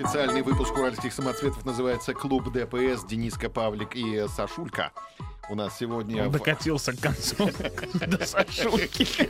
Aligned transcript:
Специальный 0.00 0.40
выпуск 0.40 0.74
уральских 0.78 1.12
самоцветов 1.12 1.66
называется 1.66 2.14
«Клуб 2.14 2.50
ДПС» 2.50 3.04
Дениска 3.04 3.50
Павлик 3.50 3.94
и 3.94 4.24
Сашулька. 4.34 4.92
У 5.50 5.54
нас 5.54 5.76
сегодня... 5.78 6.24
Он 6.24 6.30
докатился 6.30 6.94
к 6.94 7.00
концу 7.00 7.50
до 8.06 8.24
Сашульки. 8.24 9.28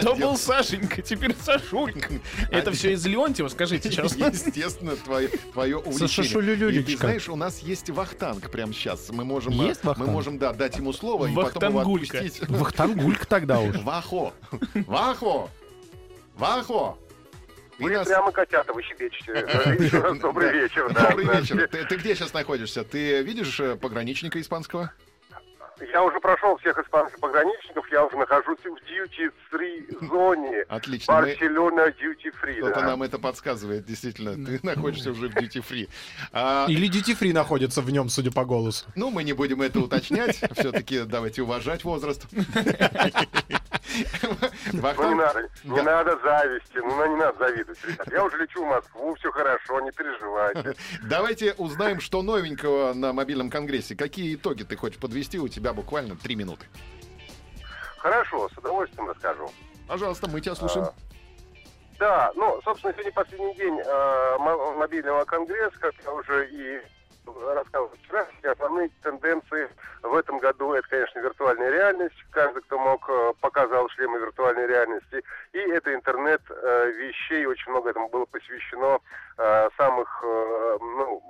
То 0.00 0.16
был 0.16 0.36
Сашенька, 0.36 1.00
теперь 1.00 1.36
Сашулька. 1.40 2.08
Это 2.50 2.72
все 2.72 2.94
из 2.94 3.06
Леонтьева, 3.06 3.46
скажите 3.46 3.88
честно. 3.88 4.24
Естественно, 4.24 4.96
твое, 4.96 5.30
увлечение. 5.76 6.80
И 6.80 6.82
ты 6.82 6.96
знаешь, 6.96 7.28
у 7.28 7.36
нас 7.36 7.60
есть 7.60 7.88
вахтанг 7.90 8.50
прямо 8.50 8.72
сейчас. 8.72 9.10
Мы 9.10 9.24
можем, 9.24 9.54
мы 9.54 10.06
можем 10.06 10.38
да, 10.38 10.52
дать 10.52 10.76
ему 10.76 10.92
слово 10.92 11.26
и 11.26 11.34
потом 11.36 11.70
его 11.70 11.80
отпустить. 11.82 12.48
Вахтангулька 12.48 13.28
тогда 13.28 13.60
уж. 13.60 13.76
Вахо! 13.76 14.32
Вахо! 14.74 15.48
Вахо! 16.36 16.98
Вы 17.80 17.90
нас- 17.92 18.06
прямо 18.06 18.30
котята 18.32 18.72
вы 18.72 18.82
щебечете. 18.82 19.32
Еще 19.84 19.98
раз 20.00 20.18
добрый 20.18 20.52
вечер. 20.52 20.92
да, 20.92 21.10
Добрый 21.10 21.26
вечер. 21.26 21.68
Ты, 21.68 21.96
где 21.96 22.14
сейчас 22.14 22.32
находишься? 22.34 22.84
Ты 22.84 23.22
видишь 23.22 23.58
э, 23.60 23.76
пограничника 23.76 24.40
испанского? 24.40 24.92
Я 25.94 26.02
уже 26.04 26.20
прошел 26.20 26.58
всех 26.58 26.76
испанских 26.78 27.18
пограничников, 27.20 27.90
я 27.90 28.04
уже 28.04 28.14
нахожусь 28.18 28.58
в 28.58 28.66
duty-free 28.66 30.08
зоне. 30.08 30.60
Отлично. 30.68 31.14
Мы- 31.14 31.22
Барселона 31.22 31.86
duty-free. 31.88 32.58
Кто-то 32.58 32.80
да. 32.80 32.86
нам 32.86 33.02
это 33.02 33.18
подсказывает, 33.18 33.86
действительно. 33.86 34.32
Ты 34.34 34.60
находишься 34.62 35.10
уже 35.10 35.28
в 35.28 35.34
duty 35.34 35.64
free. 35.66 35.88
А, 36.32 36.66
Или 36.68 36.86
Duty 36.90 37.18
Free 37.18 37.32
находится 37.32 37.80
в 37.80 37.90
нем, 37.90 38.10
судя 38.10 38.30
по 38.30 38.44
голосу. 38.44 38.84
ну, 38.94 39.08
мы 39.10 39.24
не 39.24 39.32
будем 39.32 39.62
это 39.62 39.80
уточнять. 39.80 40.36
Все-таки 40.52 41.04
давайте 41.04 41.40
уважать 41.42 41.82
возраст. 41.84 42.26
Ну 44.72 45.08
не 45.08 45.14
надо, 45.14 45.48
не 45.64 45.82
надо 45.82 46.18
зависти, 46.22 46.76
ну 46.78 47.06
не 47.06 47.16
надо 47.16 47.38
завидовать, 47.38 47.84
ребят. 47.84 48.08
Я 48.12 48.24
уже 48.24 48.36
лечу 48.38 48.64
в 48.64 48.68
Москву, 48.68 49.14
все 49.16 49.30
хорошо, 49.32 49.80
не 49.80 49.90
переживайте. 49.92 50.74
Давайте 51.02 51.52
узнаем, 51.54 52.00
что 52.00 52.22
новенького 52.22 52.92
на 52.94 53.12
мобильном 53.12 53.50
конгрессе. 53.50 53.94
Какие 53.96 54.34
итоги 54.36 54.62
ты 54.64 54.76
хочешь 54.76 54.98
подвести? 55.00 55.38
У 55.38 55.48
тебя 55.48 55.72
буквально 55.72 56.16
три 56.16 56.36
минуты. 56.36 56.66
Хорошо, 57.98 58.48
с 58.48 58.58
удовольствием 58.58 59.08
расскажу. 59.10 59.50
Пожалуйста, 59.86 60.28
мы 60.30 60.40
тебя 60.40 60.54
слушаем. 60.54 60.86
А, 60.86 60.94
Да, 61.98 62.32
ну, 62.34 62.60
собственно, 62.64 62.92
сегодня 62.94 63.12
последний 63.12 63.54
день 63.56 63.74
мо- 63.74 64.72
мобильного 64.76 65.24
конгресса, 65.24 65.76
как 65.80 65.92
я 66.04 66.12
уже 66.12 66.48
и 66.50 66.80
рассказывал 67.26 67.90
вчера, 68.02 68.26
основные 68.44 68.90
тенденции 69.02 69.68
в 70.02 70.14
этом 70.14 70.38
году 70.38 70.72
это, 70.72 70.88
конечно, 70.88 71.18
виртуальная 71.20 71.70
реальность. 71.70 72.16
Каждый, 72.30 72.62
кто 72.62 72.78
мог, 72.78 73.04
э, 73.08 73.32
показал 73.40 73.88
шлемы 73.90 74.18
виртуальной 74.18 74.66
реальности. 74.66 75.22
И 75.52 75.58
это 75.58 75.94
интернет 75.94 76.40
э, 76.48 76.90
вещей. 76.92 77.46
Очень 77.46 77.70
много 77.72 77.90
этому 77.90 78.08
было 78.08 78.24
посвящено 78.26 78.98
э, 79.38 79.68
самых 79.76 80.08
ну, 80.22 81.22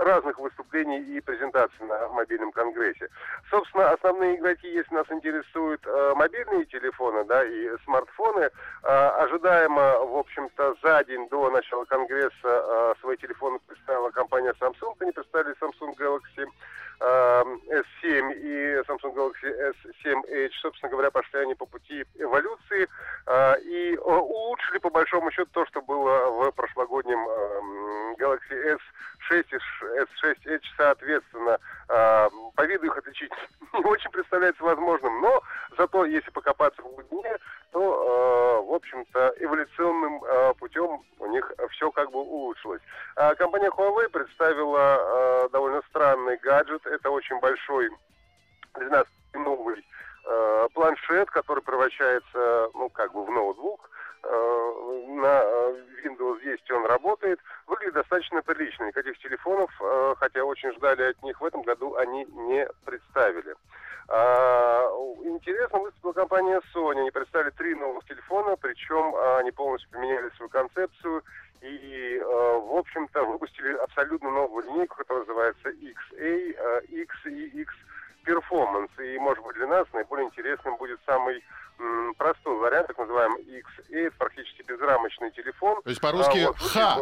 разных 0.00 0.38
выступлений 0.38 1.00
и 1.00 1.20
презентаций 1.20 1.86
на 1.86 2.08
мобильном 2.08 2.52
конгрессе. 2.52 3.08
Собственно, 3.50 3.90
основные 3.90 4.36
игроки, 4.36 4.68
если 4.68 4.94
нас 4.94 5.06
интересуют 5.10 5.84
мобильные 6.14 6.64
телефоны, 6.66 7.24
да, 7.24 7.44
и 7.44 7.70
смартфоны, 7.84 8.50
ожидаемо, 8.82 9.98
в 10.04 10.16
общем-то, 10.16 10.76
за 10.82 11.04
день 11.04 11.28
до 11.28 11.50
начала 11.50 11.84
конгресса 11.84 12.32
э, 12.44 12.94
свои 13.00 13.16
телефоны 13.16 13.58
представила 13.66 14.10
компания 14.10 14.54
Samsung. 14.60 14.94
Они 15.00 15.12
представили 15.12 15.35
Samsung 15.60 15.94
Galaxy 15.96 16.46
э, 17.00 17.42
S7 18.02 18.34
и 18.34 18.82
Samsung 18.88 19.14
Galaxy 19.14 19.74
S7 19.84 20.22
Edge. 20.30 20.52
Собственно 20.60 20.90
говоря, 20.90 21.10
пошли 21.10 21.40
они 21.40 21.54
по 21.54 21.66
пути 21.66 22.04
эволюции 22.14 22.88
э, 23.26 23.60
и 23.60 23.94
э, 23.94 23.98
улучшили, 23.98 24.78
по 24.78 24.90
большому 24.90 25.30
счету, 25.30 25.50
то, 25.52 25.66
что 25.66 25.82
было 25.82 26.30
в 26.30 26.52
прошлогоднем 26.52 27.18
э, 27.18 27.60
Galaxy 28.18 28.78
S6 29.30 29.46
и 29.50 29.58
Ш- 29.58 30.06
S6 30.22 30.36
Edge, 30.46 30.64
соответственно. 30.76 31.58
Э, 31.88 32.28
по 32.54 32.66
виду 32.66 32.86
их 32.86 32.96
отличить 32.96 33.32
не 33.74 33.84
очень 33.84 34.10
представляется 34.10 34.62
возможным, 34.62 35.20
но 35.20 35.42
зато, 35.76 36.04
если 36.04 36.30
покопаться 36.30 36.82
в 36.82 36.94
глубине, 36.94 37.36
то, 37.72 37.80
э, 37.80 38.70
в 38.70 38.74
общем-то, 38.74 39.34
эволюционным 39.38 40.24
э, 40.24 40.54
путем 40.54 41.02
у 41.18 41.26
них 41.26 41.52
все 41.70 41.90
как 41.90 42.10
бы 42.10 42.20
улучшилось. 42.20 42.82
А 43.16 43.34
компания 43.34 43.68
Huawei 43.68 44.08
представила 44.08 45.48
довольно 45.52 45.82
странный 45.90 46.36
гаджет. 46.38 46.84
Это 46.86 47.10
очень 47.10 47.38
большой 47.40 47.90
12-новый 48.74 49.84
э, 50.24 50.68
планшет, 50.74 51.30
который 51.30 51.62
превращается, 51.62 52.68
ну, 52.74 52.88
как 52.90 53.12
бы 53.12 53.24
в 53.24 53.30
ноутбук. 53.30 53.90
На 55.16 55.42
э, 55.42 55.74
Windows 56.04 56.42
10 56.42 56.70
он 56.72 56.86
работает. 56.86 57.40
Выглядит 57.66 57.94
достаточно 57.94 58.42
прилично. 58.42 58.84
Никаких 58.84 59.18
телефонов, 59.18 59.70
э, 59.80 60.14
хотя 60.18 60.44
очень 60.44 60.72
ждали 60.72 61.02
от 61.10 61.22
них 61.22 61.40
в 61.40 61.44
этом 61.44 61.62
году, 61.62 61.94
они 61.96 62.24
не 62.26 62.68
представили. 62.84 63.54
А, 64.08 64.88
Интересно 65.24 65.80
выступила 65.80 66.12
компания 66.12 66.60
Sony. 66.74 67.00
Они 67.00 67.10
представили 67.10 67.50
три 67.50 67.74
новых 67.74 68.04
телефона, 68.04 68.56
причем 68.56 69.14
а, 69.16 69.38
они 69.38 69.50
полностью 69.50 69.90
поменяли 69.90 70.28
свою 70.36 70.48
концепцию 70.48 71.22
и, 71.62 72.20
э, 72.20 72.24
в 72.24 72.76
общем-то, 72.76 73.24
выпустили 73.24 73.72
абсолютно 73.78 74.30
новую 74.30 74.64
линейку, 74.66 74.96
которая 74.96 75.24
называется 75.24 75.70
XA, 75.70 76.84
X 76.84 77.26
и 77.26 77.62
X 77.62 77.74
Performance. 78.66 78.90
И, 79.04 79.18
может 79.18 79.42
быть, 79.44 79.56
для 79.56 79.66
нас 79.66 79.86
наиболее 79.92 80.26
интересным 80.26 80.76
будет 80.76 80.98
самый 81.06 81.42
м, 81.78 82.14
простой 82.14 82.56
вариант, 82.56 82.86
так 82.86 82.98
называемый 82.98 83.42
XA, 83.44 84.06
это 84.06 84.16
практически 84.16 84.62
безрамочный 84.62 85.30
телефон. 85.32 85.82
То 85.82 85.90
есть 85.90 86.00
по-русски 86.00 86.38
А, 86.38 86.46
вот, 86.48 86.56
«ха». 86.58 86.98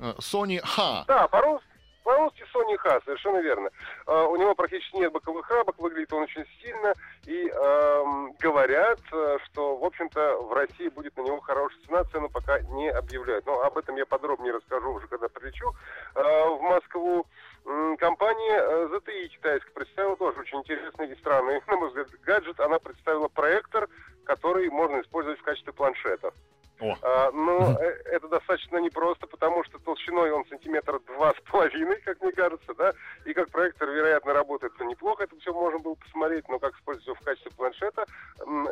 Э, 0.00 0.12
Sony 0.18 0.60
Ха. 0.64 1.04
да, 1.06 1.28
по-русски. 1.28 1.68
По-русски 2.04 2.44
Sony 2.54 2.76
Х, 2.76 3.00
совершенно 3.06 3.38
верно. 3.38 3.70
А, 4.06 4.26
у 4.26 4.36
него 4.36 4.54
практически 4.54 4.96
нет 4.96 5.10
боковых 5.12 5.48
рабок, 5.50 5.78
выглядит 5.78 6.12
он 6.12 6.24
очень 6.24 6.44
стильно. 6.58 6.92
И 7.24 7.48
эм, 7.48 8.32
говорят, 8.40 9.00
э, 9.10 9.38
что, 9.46 9.76
в 9.76 9.84
общем-то, 9.84 10.36
в 10.42 10.52
России 10.52 10.88
будет 10.88 11.16
на 11.16 11.22
него 11.22 11.40
хорошая 11.40 11.80
цена, 11.86 12.04
цену 12.04 12.28
пока 12.28 12.60
не 12.60 12.90
объявляют. 12.90 13.46
Но 13.46 13.60
об 13.62 13.78
этом 13.78 13.96
я 13.96 14.04
подробнее 14.04 14.52
расскажу 14.52 14.92
уже, 14.92 15.06
когда 15.08 15.28
прилечу 15.28 15.74
э, 16.14 16.20
в 16.22 16.60
Москву. 16.62 17.26
Компания 17.64 18.58
э, 18.58 18.88
ZTE 18.92 19.28
китайская 19.28 19.70
представила 19.70 20.16
тоже 20.16 20.40
очень 20.40 20.58
интересный 20.58 21.10
и 21.10 21.16
странный, 21.16 21.62
на 21.66 21.76
мой 21.76 21.88
взгляд, 21.88 22.08
гаджет. 22.22 22.60
Она 22.60 22.78
представила 22.78 23.28
проектор, 23.28 23.88
который 24.24 24.68
можно 24.68 25.00
использовать 25.00 25.38
в 25.40 25.42
качестве 25.42 25.72
планшета. 25.72 26.32
О. 26.80 26.94
А, 27.02 27.30
но 27.30 27.78
э, 27.80 27.84
это 28.04 28.28
достаточно 28.28 28.78
непросто, 28.78 29.26
потому 29.26 29.64
что 29.64 29.78
толщиной 29.78 30.32
он 30.32 30.44
сантиметра 30.46 30.98
два 31.00 31.32
с 31.32 31.40
половиной, 31.50 32.00
как 32.02 32.20
мне 32.20 32.32
кажется, 32.32 32.74
да, 32.74 32.92
и 33.24 33.32
как 33.32 33.50
проектор, 33.50 33.88
вероятно, 33.88 34.34
работает 34.34 34.78
неплохо, 34.80 35.24
это 35.24 35.38
все 35.38 35.52
можно 35.52 35.78
было 35.78 35.94
посмотреть, 35.94 36.48
но 36.48 36.58
как 36.58 36.74
использовать 36.74 37.06
его 37.06 37.16
в 37.16 37.24
качестве 37.24 37.52
планшета, 37.52 38.04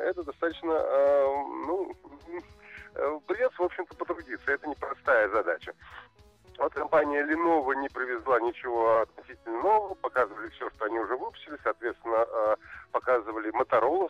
это 0.05 0.23
достаточно, 0.23 0.73
э, 0.73 1.27
ну, 1.67 1.97
м, 2.29 2.43
э, 2.97 3.21
придется, 3.27 3.63
в 3.63 3.65
общем-то, 3.65 3.97
потрудиться, 3.97 4.51
это 4.51 4.67
непростая 4.67 5.29
задача. 5.31 5.73
Вот 6.59 6.75
компания 6.75 7.25
Lenovo 7.25 7.75
не 7.75 7.89
привезла 7.89 8.41
ничего 8.41 9.01
относительно 9.01 9.63
нового, 9.63 9.95
показывали 9.95 10.49
все, 10.51 10.71
что 10.71 10.85
они 10.85 10.99
уже 10.99 11.17
выпустили, 11.17 11.59
соответственно, 11.63 12.27
э, 12.29 12.57
показывали 12.93 13.51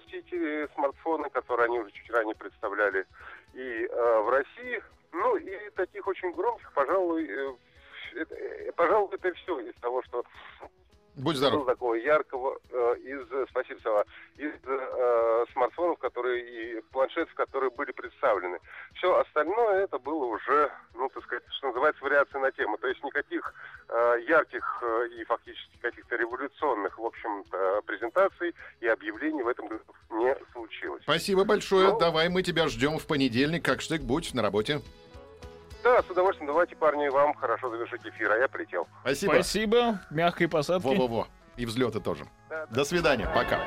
все 0.06 0.19
эти 0.19 0.72
смартфоны, 0.75 1.30
которые 1.30 1.66
они 1.66 1.80
уже 1.80 1.91
чуть 1.92 2.10
ранее 2.10 2.34
представляли 2.34 3.06
и 3.54 3.86
э, 3.86 4.21
в 4.21 4.28
России. 4.28 4.83
Ну 5.12 5.36
и 5.36 5.71
таких 5.71 6.06
очень 6.06 6.33
громких, 6.33 6.72
пожалуй, 6.72 7.27
э, 7.28 7.54
это, 8.15 8.34
э, 8.34 8.72
пожалуй, 8.72 9.15
это 9.15 9.33
все 9.34 9.60
из 9.60 9.74
того, 9.80 10.03
что 10.03 10.24
Будь 11.16 11.36
здоров. 11.36 11.66
такого 11.66 11.94
яркого 11.94 12.59
э, 12.70 12.97
из, 13.04 13.30
э, 13.30 13.47
спасибо, 13.50 13.80
Сава, 13.82 14.04
из 14.38 14.53
э, 14.64 15.44
смартфонов, 15.53 15.98
которые 15.98 16.41
и 16.78 16.80
планшетов, 16.91 17.34
которые 17.34 17.70
были 17.70 17.92
представлены. 17.92 18.59
Все 18.94 19.14
остальное 19.18 19.84
это 19.84 19.98
было 19.98 20.24
уже, 20.24 20.70
ну, 20.94 21.10
так 21.10 21.22
сказать, 21.24 21.44
что 21.50 21.68
называется, 21.68 22.03
вариация 22.03 22.41
на 22.41 22.50
тему. 22.53 22.78
То 22.78 22.88
есть 22.88 23.04
никаких 23.04 23.54
э, 23.88 24.16
ярких 24.26 24.82
э, 24.82 25.09
и 25.18 25.24
фактически 25.24 25.76
каких-то 25.82 26.16
революционных, 26.16 26.98
в 26.98 27.04
общем 27.04 27.44
презентаций 27.86 28.54
и 28.80 28.86
объявлений 28.86 29.42
в 29.42 29.48
этом 29.48 29.68
году 29.68 29.82
не 30.10 30.34
случилось. 30.53 31.03
Спасибо 31.03 31.44
большое. 31.44 31.91
Ну. 31.91 31.98
Давай 31.98 32.28
мы 32.28 32.42
тебя 32.42 32.68
ждем 32.68 32.98
в 32.98 33.06
понедельник. 33.06 33.64
Как 33.64 33.80
штык, 33.80 34.03
будь 34.03 34.32
на 34.34 34.42
работе. 34.42 34.80
Да, 35.83 36.03
с 36.03 36.11
удовольствием. 36.11 36.47
Давайте, 36.47 36.77
парни, 36.77 37.09
вам 37.09 37.34
хорошо 37.34 37.71
завершить 37.71 38.07
эфир, 38.07 38.31
а 38.33 38.37
я 38.37 38.49
полетел. 38.49 38.87
Спасибо. 39.03 39.33
Спасибо. 39.33 40.01
Мягкой 40.11 40.49
посадки. 40.49 40.87
Во-во-во. 40.87 41.29
И 41.57 41.67
взлеты 41.67 42.01
тоже. 42.01 42.25
Да, 42.49 42.67
да. 42.67 42.75
До 42.75 42.84
свидания. 42.84 43.29
Пока. 43.34 43.61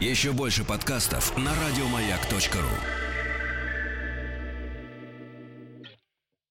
Еще 0.00 0.32
больше 0.32 0.64
подкастов 0.64 1.36
на 1.36 1.50
радиомаяк.ру. 1.50 2.99